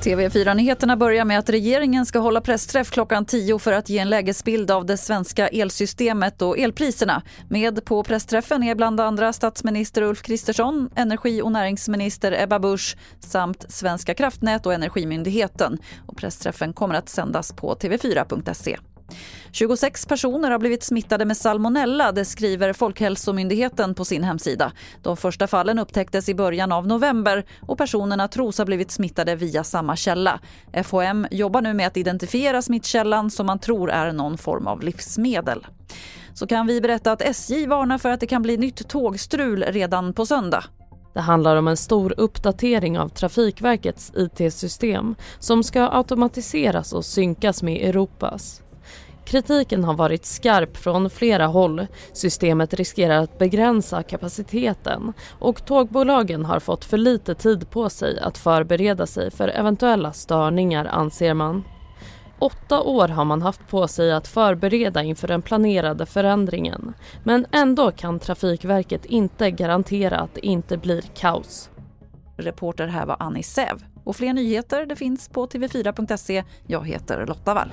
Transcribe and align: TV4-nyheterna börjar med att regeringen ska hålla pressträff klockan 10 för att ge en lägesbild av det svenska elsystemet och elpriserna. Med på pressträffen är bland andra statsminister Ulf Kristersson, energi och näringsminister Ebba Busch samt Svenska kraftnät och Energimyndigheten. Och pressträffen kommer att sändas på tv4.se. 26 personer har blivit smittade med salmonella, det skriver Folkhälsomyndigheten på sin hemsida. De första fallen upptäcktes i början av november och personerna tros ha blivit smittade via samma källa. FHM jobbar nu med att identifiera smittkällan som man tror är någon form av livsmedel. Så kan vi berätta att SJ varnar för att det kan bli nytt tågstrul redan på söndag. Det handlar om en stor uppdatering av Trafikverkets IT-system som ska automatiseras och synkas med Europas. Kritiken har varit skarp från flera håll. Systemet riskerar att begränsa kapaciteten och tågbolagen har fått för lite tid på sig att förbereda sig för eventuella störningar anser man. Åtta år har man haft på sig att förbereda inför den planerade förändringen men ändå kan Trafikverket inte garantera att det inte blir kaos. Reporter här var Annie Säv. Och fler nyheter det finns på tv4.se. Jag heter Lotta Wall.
TV4-nyheterna 0.00 0.96
börjar 0.96 1.24
med 1.24 1.38
att 1.38 1.50
regeringen 1.50 2.06
ska 2.06 2.18
hålla 2.18 2.40
pressträff 2.40 2.90
klockan 2.90 3.24
10 3.24 3.58
för 3.58 3.72
att 3.72 3.88
ge 3.88 3.98
en 3.98 4.08
lägesbild 4.10 4.70
av 4.70 4.86
det 4.86 4.96
svenska 4.96 5.48
elsystemet 5.48 6.42
och 6.42 6.58
elpriserna. 6.58 7.22
Med 7.48 7.84
på 7.84 8.02
pressträffen 8.02 8.62
är 8.62 8.74
bland 8.74 9.00
andra 9.00 9.32
statsminister 9.32 10.02
Ulf 10.02 10.22
Kristersson, 10.22 10.90
energi 10.94 11.42
och 11.42 11.52
näringsminister 11.52 12.42
Ebba 12.42 12.58
Busch 12.58 12.96
samt 13.20 13.64
Svenska 13.68 14.14
kraftnät 14.14 14.66
och 14.66 14.74
Energimyndigheten. 14.74 15.78
Och 16.06 16.16
pressträffen 16.16 16.72
kommer 16.72 16.94
att 16.94 17.08
sändas 17.08 17.52
på 17.52 17.74
tv4.se. 17.74 18.78
26 19.52 20.06
personer 20.06 20.50
har 20.50 20.58
blivit 20.58 20.82
smittade 20.82 21.24
med 21.24 21.36
salmonella, 21.36 22.12
det 22.12 22.24
skriver 22.24 22.72
Folkhälsomyndigheten 22.72 23.94
på 23.94 24.04
sin 24.04 24.24
hemsida. 24.24 24.72
De 25.02 25.16
första 25.16 25.46
fallen 25.46 25.78
upptäcktes 25.78 26.28
i 26.28 26.34
början 26.34 26.72
av 26.72 26.86
november 26.86 27.44
och 27.60 27.78
personerna 27.78 28.28
tros 28.28 28.58
ha 28.58 28.64
blivit 28.64 28.90
smittade 28.90 29.36
via 29.36 29.64
samma 29.64 29.96
källa. 29.96 30.40
FHM 30.84 31.26
jobbar 31.30 31.62
nu 31.62 31.74
med 31.74 31.86
att 31.86 31.96
identifiera 31.96 32.62
smittkällan 32.62 33.30
som 33.30 33.46
man 33.46 33.58
tror 33.58 33.90
är 33.90 34.12
någon 34.12 34.38
form 34.38 34.66
av 34.66 34.82
livsmedel. 34.82 35.66
Så 36.34 36.46
kan 36.46 36.66
vi 36.66 36.80
berätta 36.80 37.12
att 37.12 37.22
SJ 37.22 37.66
varnar 37.66 37.98
för 37.98 38.10
att 38.10 38.20
det 38.20 38.26
kan 38.26 38.42
bli 38.42 38.56
nytt 38.56 38.88
tågstrul 38.88 39.64
redan 39.68 40.12
på 40.12 40.26
söndag. 40.26 40.64
Det 41.14 41.20
handlar 41.20 41.56
om 41.56 41.68
en 41.68 41.76
stor 41.76 42.14
uppdatering 42.16 42.98
av 42.98 43.08
Trafikverkets 43.08 44.12
IT-system 44.16 45.14
som 45.38 45.62
ska 45.62 45.88
automatiseras 45.92 46.92
och 46.92 47.04
synkas 47.04 47.62
med 47.62 47.88
Europas. 47.88 48.62
Kritiken 49.24 49.84
har 49.84 49.94
varit 49.94 50.26
skarp 50.26 50.76
från 50.76 51.10
flera 51.10 51.46
håll. 51.46 51.86
Systemet 52.12 52.74
riskerar 52.74 53.18
att 53.18 53.38
begränsa 53.38 54.02
kapaciteten 54.02 55.12
och 55.38 55.66
tågbolagen 55.66 56.44
har 56.44 56.60
fått 56.60 56.84
för 56.84 56.96
lite 56.96 57.34
tid 57.34 57.70
på 57.70 57.90
sig 57.90 58.20
att 58.20 58.38
förbereda 58.38 59.06
sig 59.06 59.30
för 59.30 59.48
eventuella 59.48 60.12
störningar 60.12 60.84
anser 60.84 61.34
man. 61.34 61.64
Åtta 62.38 62.80
år 62.80 63.08
har 63.08 63.24
man 63.24 63.42
haft 63.42 63.68
på 63.68 63.88
sig 63.88 64.12
att 64.12 64.28
förbereda 64.28 65.02
inför 65.02 65.28
den 65.28 65.42
planerade 65.42 66.06
förändringen 66.06 66.94
men 67.24 67.46
ändå 67.52 67.90
kan 67.90 68.18
Trafikverket 68.18 69.04
inte 69.04 69.50
garantera 69.50 70.18
att 70.18 70.34
det 70.34 70.46
inte 70.46 70.76
blir 70.76 71.02
kaos. 71.14 71.70
Reporter 72.36 72.86
här 72.86 73.06
var 73.06 73.16
Annie 73.20 73.42
Säv. 73.42 73.84
Och 74.04 74.16
fler 74.16 74.32
nyheter 74.32 74.86
det 74.86 74.96
finns 74.96 75.28
på 75.28 75.46
tv4.se. 75.46 76.44
Jag 76.66 76.88
heter 76.88 77.26
Lotta 77.26 77.54
Wall. 77.54 77.70